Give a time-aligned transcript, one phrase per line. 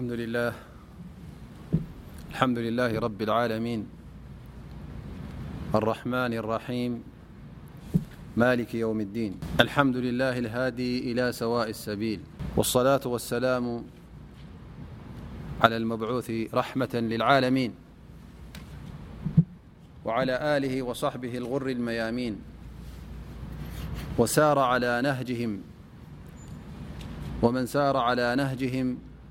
[0.00, 0.12] المد
[2.60, 3.86] لله رب العالمين
[5.74, 7.02] الرمن الرحيم
[8.36, 13.82] مال يوم الدينالحمد لله الهادي إلى سواء السبيلوالصلاة والسلا
[15.64, 17.74] على المبعوث رحمة للعالمين
[20.04, 22.38] وعلى آله وصحبه الغر الميامين
[27.42, 29.05] ومن سار على نهجهم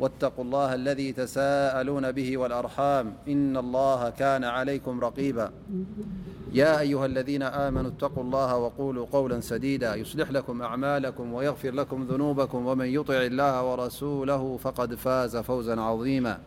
[0.00, 5.50] وتقو الله الذي تسالون به والأرحام إن الله كان عليكم رقيبايا
[6.80, 12.86] أيها الذين آمنوا اتقوا الله وقولوا قولا سديدا يصلح لكم أعمالكم ويغفر لكم ذنوبكم ومن
[12.86, 16.38] يطع الله ورسوله فقد فاز فوزاعظيما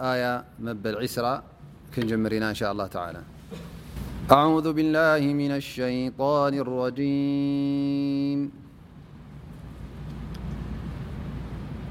[0.00, 0.24] آي
[0.60, 1.24] م العسر
[1.98, 3.22] نجمنا نشاء الله تعالى
[4.32, 6.12] أعوذ بالله من الشيان
[6.64, 8.65] الرجيم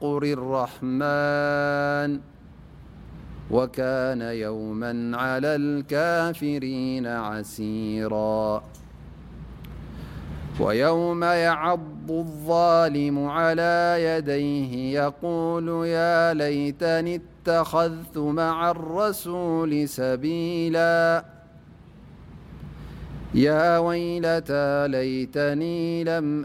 [0.00, 2.20] قرالرحمن
[3.50, 8.62] وكان يوما على الكافرين عسيرا
[10.60, 21.28] ويوم يعض الظالم على يديه يقول يا ليتني اتخذت مع الرسول سبيلايا
[23.78, 26.44] ويلتليتنيلم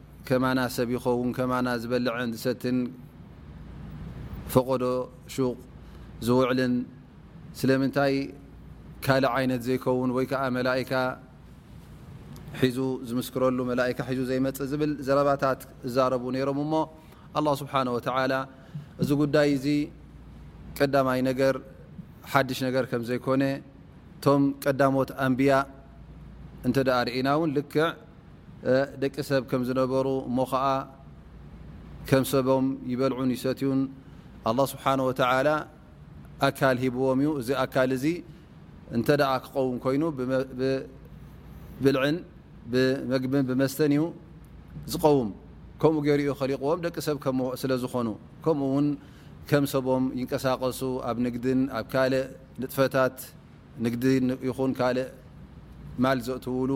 [0.27, 2.77] ከማና ሰብ ይኸውን ከማና ዝበልዐን ዝሰትን
[4.53, 4.83] ፈቆዶ
[5.35, 5.57] ሹቅ
[6.27, 6.73] ዝውዕልን
[7.59, 8.13] ስለምንታይ
[9.05, 10.91] ካልእ ይነት ዘይከውን ወይ ከዓ መላካ
[12.61, 12.77] ሒዙ
[13.09, 16.73] ዝምስክረሉ መካ ሒዙ ዘይመፅ ዝብል ዘረባታት ዝዛረቡ ነይሮም እሞ
[17.35, 17.99] ه ስብሓ ወ
[19.01, 19.65] እዚ ጉዳይ እዚ
[20.77, 21.55] ቀዳማይ ነገር
[22.31, 23.43] ሓድሽ ነገር ከም ዘይኮነ
[24.23, 25.53] ቶም ቀዳሞት ኣንብያ
[26.65, 26.71] እን
[27.05, 27.73] ርእና እውንክ
[29.03, 30.63] ደቂ ሰብ ከም ዝነበሩ እሞ ከዓ
[32.09, 33.79] ከም ሰቦም ይበልዑን ይሰትዩን
[34.45, 35.09] ه ስብሓ ወ
[36.45, 38.05] ኣካል ሂብዎም እዩ እዚ ኣካል እዚ
[38.97, 42.15] እንተ ደኣ ክቀውም ኮይኑ ብብልዕን
[42.71, 44.01] ብመግብን ብመስተን እዩ
[44.93, 45.29] ዝቀውም
[45.81, 47.17] ከምኡ ገይርኡ ኸሪቕዎም ደቂ ሰብ
[47.61, 48.07] ስለ ዝኾኑ
[48.45, 48.87] ከምኡውን
[49.49, 52.25] ከም ሰቦም ይንቀሳቀሱ ኣብ ንግድን ኣብ ካልእ
[52.61, 53.17] ንጥፈታት
[53.85, 55.07] ንግዲን ይኹን ካልእ
[56.03, 56.71] ማል ዘእትውሉ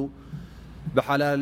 [0.96, 1.42] ብሓላል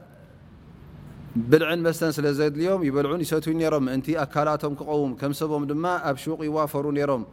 [1.51, 6.85] ብልዕን መስን ስለዘድልዮም ይበልዑን ይሰት ሮም እ ኣካላቶም ክቀውም ም ሰብም ድማ ኣብ ሹቅ ይዋፈሩ
[7.11, 7.23] ሮም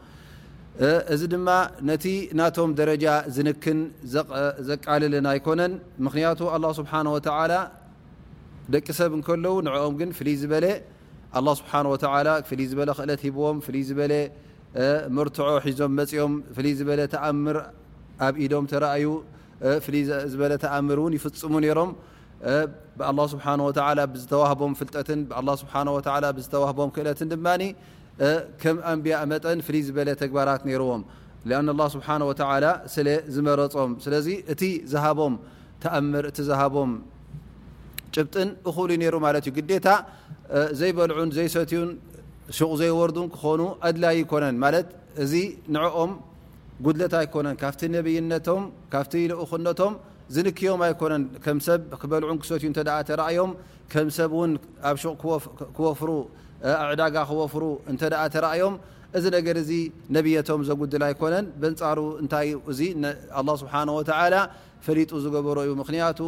[1.14, 1.48] እዚ ድማ
[1.88, 2.04] ነቲ
[2.40, 3.04] ናቶም ደረጃ
[3.36, 3.78] ዝንክን
[4.68, 5.72] ዘቃልልን ኣይኮነን
[6.06, 6.40] ምክንያቱ
[6.80, 6.94] ስብሓ
[8.74, 10.64] ደቂ ሰብ ከለዉ ንኦም ግን ፍይ ዝበለ
[11.58, 11.62] ስ
[12.48, 13.92] ፍ ለ ክእለት ሂብዎም ፍይ ዝ
[15.26, 17.56] ርትዖ ሒዞም መፅኦም ፍይ ዝበለ ተኣምር
[18.26, 19.06] ኣብ ኢዶም ተዩ
[19.84, 19.88] ፍ
[20.34, 21.90] ዝለ ተኣምርን ይፍፅሙ ሮም
[22.46, 22.50] ه
[23.16, 24.22] ሉ ል ሰ ኑ ነ
[36.00, 36.94] عኦም
[48.94, 49.98] ق
[50.36, 53.50] ዝንክዮም ኣይኮነን ከም ሰብ ክበልዑን ክሰት እዩ እተደኣ ተራእዮም
[53.92, 54.52] ከም ሰብ እውን
[54.88, 55.12] ኣብ ሽቕ
[55.76, 56.10] ክወፍሩ
[56.80, 58.74] ኣብ ዕዳጋ ክወፍሩ እንተ ደኣ ተራእዮም
[59.18, 59.70] እዚ ነገር እዚ
[60.16, 62.80] ነብየቶም ዘጉድል ኣይኮነን በንፃሩ እንታይ እዚ
[63.48, 64.36] ላ ስብሓን ወላ
[64.86, 66.18] ፈሊጡ ዝገበሮ እዩ ምክንያቱ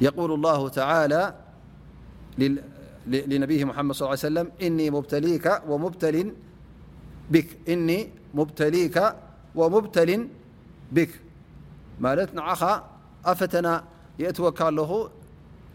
[0.00, 1.34] يقول الله تعلى
[3.08, 5.46] لنبي ممد صلى ه عي سمإني مبتليك
[9.56, 10.26] ومبتل
[10.92, 11.12] بك
[12.26, 12.46] ت نع
[13.32, 13.66] أفتن
[14.22, 14.78] يأتوكل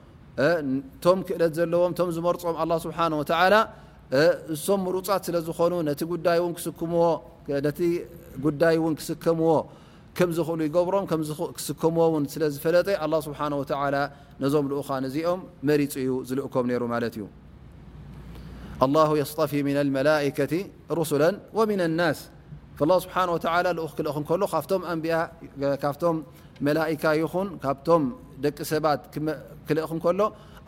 [1.03, 2.89] ቶም ክእለት ዘለዎም ም ዝመርፆም ስ
[4.53, 6.01] እሶም ሩፃት ስለ ዝኾኑ ቲ
[8.45, 9.51] ጉዳይ ን ክስከምዎ
[10.17, 11.05] ከም ዝእሉ ይብሮም
[11.55, 12.87] ክስከምዎ ን ስለ ዝፈለጠ
[13.25, 13.29] ስ
[14.41, 16.99] ነዞም ኡኻ ዚኦም መሪፂ ዩ ዝልእኮም ሩ ማ
[19.13, 20.29] እዩ ስፊ መئ
[25.87, 26.13] ክልሎ
[26.67, 28.03] መላካ ይኹን ካብቶም
[28.43, 29.01] ደቂ ሰባት
[29.67, 30.19] ክልእክንከሎ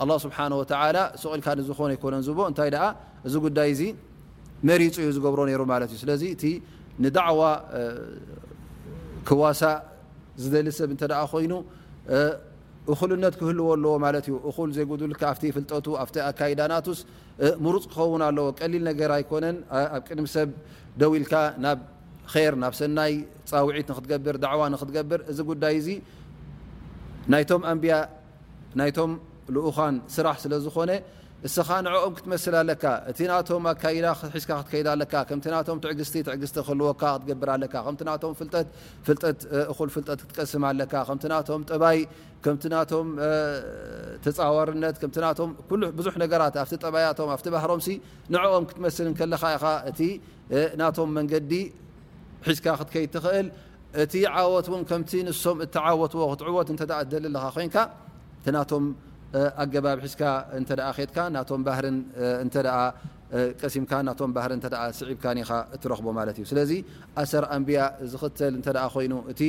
[0.01, 2.87] ኣ ስብሓንወላ ሰቕኢልካ ንዝኮነ ኣይኮነን ዝዎ እንታይ ኣ
[3.27, 3.81] እዚ ጉዳይ እዚ
[4.69, 6.43] መሪፁ እዩ ዝገብሮ ነይሩ ማለት እዩ ስለዚ እቲ
[7.03, 7.41] ንዳዕዋ
[9.27, 9.61] ክዋሳ
[10.43, 11.53] ዝደሊ ሰብ እንተኣ ኮይኑ
[12.93, 16.99] እኹልነት ክህልዎ ኣለዎ ማለት እዩ እኹል ዘይጉድሉልካ ኣብቲ ፍልጠቱ ኣብቲ ኣካዳናትስ
[17.65, 20.49] ምሩፅ ክኸውን ኣለዎ ቀሊል ነገር ኣይኮነን ኣብ ቅድሚ ሰብ
[21.01, 21.35] ደዊ ኢልካ
[21.65, 21.79] ናብ
[22.41, 23.13] ር ናብ ሰናይ
[23.53, 24.45] ት
[25.79, 25.99] እዚ ይ
[27.33, 27.93] ናይቶም ኣንያ
[28.79, 29.11] ናይቶም
[29.69, 30.91] ኡኻን ስራሕ ስለ ዝኾነ
[31.47, 34.87] እስኻ ንኦም ክትመስል ኣካ እቲ ቶም ኣካዳ ሒዝካ ትከድ
[35.55, 38.27] ኣ ትዕግስቲ ትስቲ ክህልወ ር ኣፍጠ
[39.95, 41.11] ፍጠ ቀስም ኣካ ከ
[41.49, 41.99] ቶም ጠባይ
[42.55, 42.55] ም
[42.91, 42.93] ቶ
[44.25, 44.69] ተፃዋር
[46.05, 47.81] ዙ ነራ ኣ ጠባያቶም ኣ ባህሮም
[48.57, 49.07] ኦም ክትመስል
[49.43, 49.83] ኻ
[50.59, 51.53] እ ናቶም መንገዲ
[52.49, 53.47] ሒዝካ ትከይ ትእል
[54.03, 54.13] እቲ
[54.55, 55.63] ወት ም ንም
[55.95, 56.69] እወትዎ ትወት
[57.11, 57.45] ደልኻ
[58.55, 58.83] ናም
[59.63, 60.23] ኣባብ ሒዝ ካ
[61.35, 61.67] ና ባ
[63.61, 64.13] ቀሲም ና
[64.97, 65.23] ስዒካ
[65.75, 66.71] እትረኽቦ እዩ ስዚ
[67.31, 67.77] ሰር ኣንያ
[68.11, 68.59] ዝል
[68.93, 69.41] ኮይ እቲ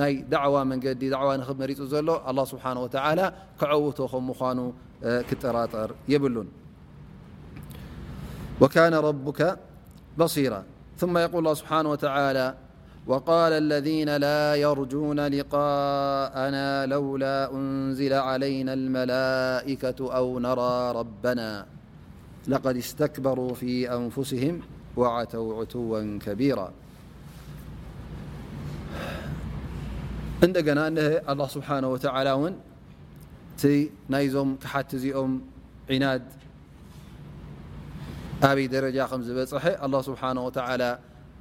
[0.00, 0.12] ናይ
[0.42, 2.52] عዋ ንዲ ዋ ን መፁ ዘሎ ه ስ
[3.60, 4.58] ክعውቶ ም ምኑ
[5.28, 6.48] ክጠራጠር የብሉን
[10.34, 10.46] ሲ
[11.02, 12.54] ثم يقول الله حنه وتعالى
[13.06, 21.66] وقال الذين لا يرجون لقاءنا لولا أنزل علينا الملائكة أو نرى ربنا
[22.48, 24.60] لقد استكبروا في أنفسهم
[24.96, 26.72] وعتوا عتوا كبيراالله
[30.44, 31.22] نتعىعنا
[38.46, 40.50] ኣበይ ደረጃ ከም ዝበፅሐ ه ስብሓ ወ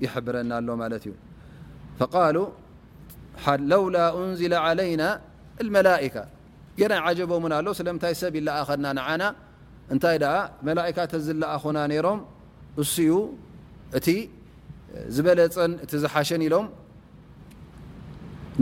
[0.03, 1.13] ይሕብረና ኣሎ ማለት እዩ
[2.13, 2.37] ቃሉ
[3.71, 5.03] ለውላ እንዝለ ለይና
[5.75, 6.15] መላካ
[6.81, 9.23] የና ጀቦን ኣሎው ስለምንታይ ሰብ ይለኣኸና ንዓና
[9.93, 10.27] እንታይ ደ
[10.69, 12.19] መላካ ተዝለኣኹና ነይሮም
[12.83, 13.11] እስዩ
[13.99, 14.07] እቲ
[15.15, 16.65] ዝበለፅን እቲ ዝሓሸን ኢሎም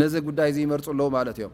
[0.02, 1.54] ነዚ ጉዳይ ይመርፁ ኣለዉ ማለት እዮም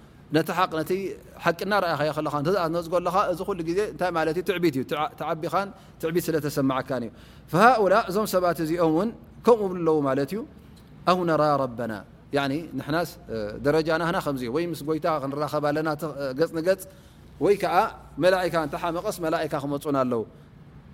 [0.35, 0.73] ነቲ ሓ ነ
[1.45, 2.17] ቂ እናኣኸ
[2.73, 2.75] ለ
[3.37, 6.67] ዚ ሉዜትትዩቢኻትዕቢት ስለሰ እዩ
[7.53, 9.09] ሃላ እዞም ሰባት እዚኦምን
[9.45, 9.59] ከምኡ
[10.05, 10.37] ብዉ ዩ
[11.11, 11.43] ኣውነራ
[11.91, 11.93] ና
[12.95, 13.09] ናስ
[13.65, 15.89] ደረጃ ናና ዚ ወምስ ጎይታ ክኸባለና
[16.39, 16.69] ገፅገ
[17.45, 17.55] ወይ
[18.23, 18.45] መካ
[18.83, 20.21] ሓመቐስ መካ ክመፁን ኣለዉ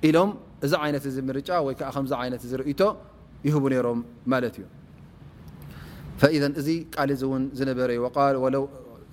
[0.08, 0.30] ኢሎም
[0.66, 2.82] እዚ ይነት ዚ ርጫ ወይ ከዚ ይት ርእቶ
[3.48, 4.00] ይህቡ ሮም
[4.32, 4.34] ማ
[6.32, 6.68] እዩእዚ
[7.10, 7.98] ል ን ዝበረዩ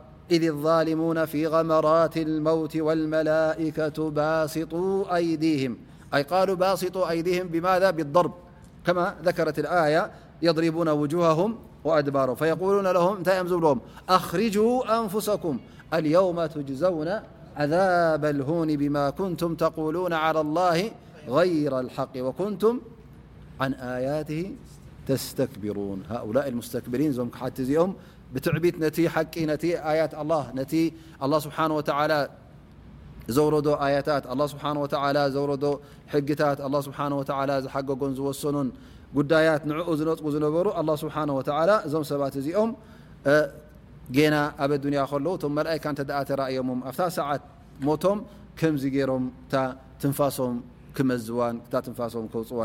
[0.31, 4.11] إذ الظالمون في غمرات الموت والملائكة
[6.29, 8.31] قالوا باسطوا أيديهم بماذا بالضرب
[8.85, 15.59] كما ذكرت الآية يضربون وجوههم وأدبارهم فيقولون همأخرجوا أنفسكم
[15.93, 17.19] اليوم تجزون
[17.57, 20.91] عذاب الهون بما كنتم تقولون على الله
[21.27, 22.79] غير الحق وكنتم
[23.61, 24.55] عن آياته
[25.07, 27.93] تستكبرونؤلءاكين
[28.33, 28.55] ብትዕት
[28.95, 29.47] ቂ
[34.91, 35.05] ታ
[36.27, 36.59] ጊታት
[37.65, 38.69] ዝሓገጎን ዝሰኖን
[39.17, 41.41] ጉዳيት ንعኡ ዝነጥق ዝነበሩ ه ስه و
[41.87, 42.69] እዞም ሰባት እዚኦም
[44.33, 47.41] ና ኣብ ያ ለዉ ይ ራዮምም ኣብ ሰዓት
[47.87, 48.17] ሞቶም
[48.73, 48.75] ም
[49.09, 49.23] ሮም
[50.11, 50.55] ንፋሶም
[51.09, 51.25] መዝ
[51.99, 52.59] ፋሶም ውፅዋ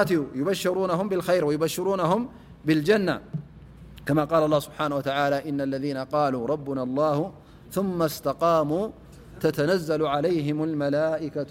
[0.52, 2.28] يشرونهم الخيريرونهم
[2.64, 7.32] بالجنةكماقالالله سبانه وتعالىإن الذين قالواربناالله
[7.72, 8.88] ثم استقاموا
[9.40, 11.46] تتنزل عليهم الملائكة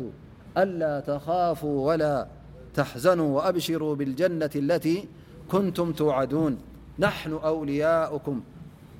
[0.57, 2.27] ألا تخافوا ولا
[2.73, 5.07] تحزنوا وأبشروا بالجنة التي
[5.51, 6.57] كنتم توعدون
[7.01, 8.41] نحن أولياؤكم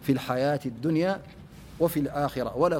[0.02, 2.80] فيالياةانهماأ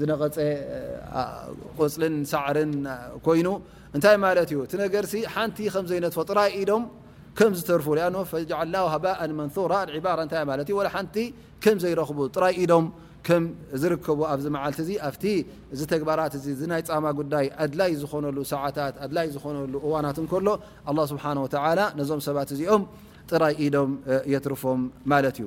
[0.00, 0.36] ዝነቐፀ
[1.78, 2.72] ቁፅልን ሳዕርን
[3.26, 3.48] ኮይኑ
[3.96, 6.84] እንታይ ማለት እዩ ቲ ነገርሲ ሓንቲ ከም ዘይነጥፎ ጥራይ ኢዶም
[7.38, 9.72] ከም ዝርፉ ኣ ፈዓና ሃመንራ
[10.72, 11.16] ዩ ሓንቲ
[11.64, 12.86] ከም ዘይረክቡ ጥራይ ኢዶም
[13.26, 13.42] ከም
[13.80, 15.24] ዝርከቡ ኣብዚ መዓልቲ እዚ ኣብቲ
[15.74, 20.48] እዚ ተግባራት እ ናይ ፃማ ጉዳይ ኣድላይ ዝኾነሉ ሰዓታት ድይ ዝኾነሉ እዋናት ከሎ
[21.02, 21.24] ه ስብሓ
[22.00, 22.84] ነዞም ሰባት እዚኦም
[23.32, 23.90] ጥራይ ኢዶም
[24.34, 24.80] የትርፎም
[25.12, 25.46] ማለት እዩ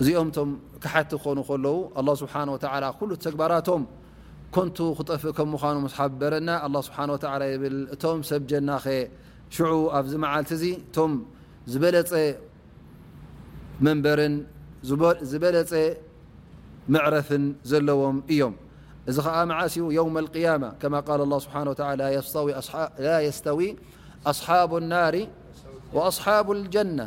[0.00, 0.50] እዚኦም ቶም
[0.84, 2.56] كሓቲ ክኾኑ ለዉ الله ስبحه و
[3.10, 3.82] ل ተግባራቶም
[4.54, 7.16] كንቱ ክطፍእ ም ምኑ صሓ በረና لله ስه و
[7.62, 8.84] ብል እቶም ሰብ ጀናኸ
[9.56, 11.12] ሽع ኣብዚ መዓልቲ ዙ እቶም
[11.72, 12.12] ዝበለፀ
[13.84, 14.20] መንበር
[15.30, 15.72] ዝበለፀ
[16.94, 17.28] መعረፍ
[17.70, 18.54] ዘለዎም እዮም
[19.10, 22.02] እዚ ዓ መዓሲ يوم القيم ك ق الله ስحه و ل
[23.28, 23.60] يስተዊ
[24.30, 25.14] أصحب الናر
[25.96, 27.06] وأصحب الجنة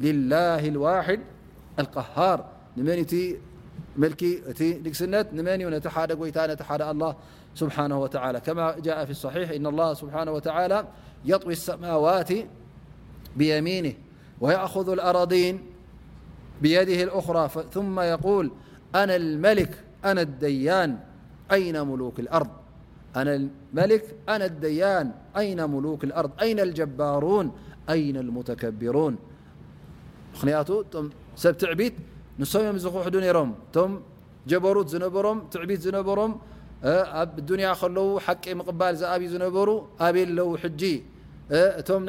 [0.06, 1.18] اواها
[6.90, 7.12] الله
[7.54, 10.84] سبحانه وتعالى كما جاء في الصحيح إن الله سبحانه وتعالى
[11.24, 12.28] يطوي السماوات
[13.36, 13.92] بيمينه
[14.40, 15.60] ويأخذ الأرضين
[16.62, 18.50] بيده الأخرى ثم يقول
[18.94, 20.98] أنا الملك أنا الديان
[21.52, 22.20] أين ملوك
[26.04, 27.52] الأرض أين الجبارون
[27.90, 29.16] أين المتكبرون
[31.42, 31.94] ሰብ ትዕቢት
[32.40, 33.82] ንም ዮም ዝክሕ ሮም ቶ
[34.50, 36.32] ጀበሩት ዝሮም ትዕቢት ዝነበሮም
[37.20, 37.70] ኣብ ያ
[38.08, 39.68] ለዉ ቂ قል ዝኣብዩ ዝነበሩ
[40.06, 40.48] ኣብየለዉ
[41.80, 42.02] እቶም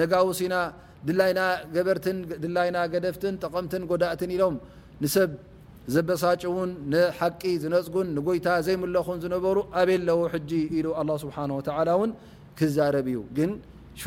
[0.00, 0.54] ነጋውሲና
[1.08, 1.20] ድና
[1.88, 1.90] በ
[2.42, 4.54] ድይና ገደፍት ጠቐምት ጎዳእት ኢሎም
[5.02, 5.30] ንሰብ
[5.94, 6.70] ዘበሳጭውን
[7.40, 10.18] ቂ ዝነፅጉን ጎይታ ዘይለኹን ዝነሩ ኣብየለዉ
[10.78, 12.10] ኢሉ له ስه
[12.58, 13.38] ክዛብ ዩ ግ
[14.02, 14.06] ሽ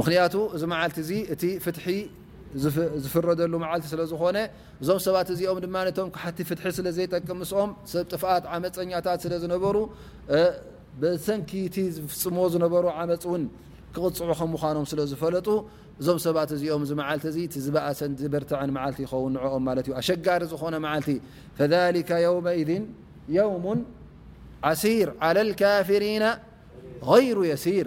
[0.00, 1.76] ምክንያቱ እዚ መዓልቲ እዚ እቲ ፍት
[3.04, 4.36] ዝፍረደሉ መዓልቲ ስለ ዝኾነ
[4.82, 9.76] እዞም ሰባት እዚኦም ድማቶም ሕቲ ፍት ስለ ዘይጠቅምስኦም ሰብ ጥፍኣት ዓመፀኛታት ስለ ዝነበሩ
[11.00, 13.42] ብሰንኪቲ ዝፍፅምዎ ዝነበሩ ዓመፅ ውን
[13.94, 15.48] ክቕፅዑ ከም ምዃኖም ስለዝፈለጡ
[16.00, 17.26] እዞም ሰባት እዚኦም መዓልቲ
[17.66, 21.10] ዝበእሰን ዝበርትዐን መዓልቲ ይኸውን ንኦም ማለት እዩ ኣሸጋሪ ዝኾነ መዓልቲ
[21.58, 21.96] ፈذሊ
[22.36, 22.70] ውመذ
[23.36, 23.66] የውሙ
[24.70, 26.24] ዓሲር ع ካፊሪና
[27.10, 27.86] غይሩ የሲር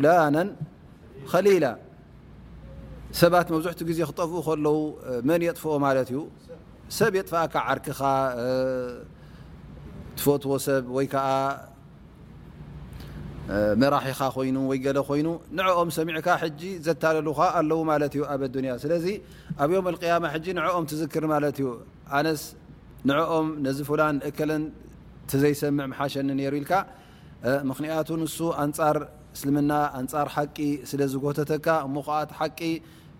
[0.07, 0.19] ና
[1.31, 1.33] ذ
[1.63, 1.65] ذ
[3.21, 4.79] ሰባት መብዙሕ ዜ ክጠፍኡ ለው
[5.29, 6.21] መን የጥፍኦ ማ ዩ
[6.97, 7.43] ሰብ የጥፋአ
[7.73, 8.01] ዓርክኻ
[10.19, 11.07] ትፈትዎ ሰብ ወይ
[13.83, 14.79] መራሒኻ ኮይኑ ወይ
[15.11, 16.29] ኮይኑ ንኦም ሰሚዕካ
[16.87, 17.71] ዘታለሉ ኣለ
[18.19, 18.35] ዩ ኣ
[18.85, 19.07] ስለዚ
[19.65, 20.17] ኣብዮም ያ
[20.61, 21.69] ንኦም ትዝክር ማ ዩ
[23.39, 23.49] ኦም
[23.79, 24.65] ዚ ላ እለን
[25.45, 26.69] ዘይሰምዕ ሸኒ ሩ ኢል
[27.71, 28.27] ምክቱ ን
[29.45, 29.73] እልምና
[30.59, 30.61] ቂ
[30.91, 32.09] ስለዝጎተካ ሞኣ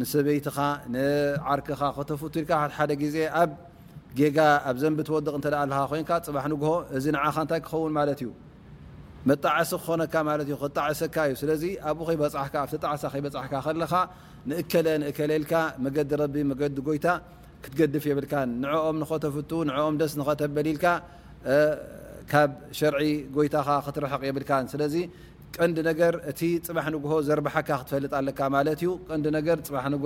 [0.00, 0.58] ንሰበይትኻ
[0.94, 3.50] ንዓርክኻ ከተፍ ኢልካ ሓደ ግዜ ኣብ
[4.18, 4.38] ጌጋ
[4.68, 5.72] ኣብ ዘንቢ ተወድቅ እኣ ኣለ
[6.08, 6.54] ኮን ፅባሕ ን
[6.96, 8.30] እዚ ንዓኻ እንታይ ክኸውን ማለት እዩ
[9.28, 10.30] መጣዕሲ ክኾነካ ማ
[10.62, 12.08] ክጣዓሰካ እዩ ስለዚ ኣብኡ
[12.84, 13.92] ጣዓሳ በፅሕካ ከለኻ
[14.50, 15.52] ንእከለ ንእከለልካ
[15.84, 17.06] መገዲ ረቢ መገዲ ጎይታ
[17.64, 19.34] ክትገድፍ የብልካ ንኦም ንኸተፍ
[19.70, 20.86] ንኦም ደስ ንኸተበሊ ኢልካ
[22.30, 23.02] ካብ ሸርዒ
[23.36, 24.76] ጎይታኻ ክትርሐቕ የብልካ ስ
[25.56, 29.98] ቀንዲ ነገር እቲ ፅባሕ ንሆ ዘርብካ ትፈልጥ ኣ ማ ዩ ቀንገ ፅ ን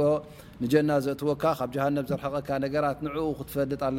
[0.62, 2.52] ንጀና ዘእትወካ ካብ ሃ ዘርቀ
[2.84, 3.18] ራ ንኡ
[3.48, 3.90] ትፈልጥ ኣ